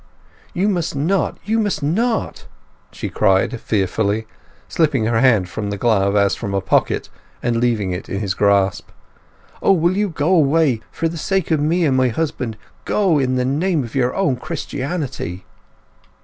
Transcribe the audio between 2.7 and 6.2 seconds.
she cried fearfully, slipping her hand from the glove